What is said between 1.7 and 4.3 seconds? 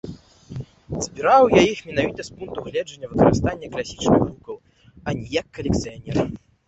іх менавіта з пункту гледжання выкарыстання класічных